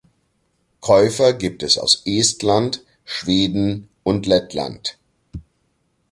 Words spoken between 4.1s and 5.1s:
Lettland.